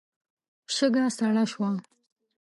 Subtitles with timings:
[0.75, 1.69] شګه سړه شوه.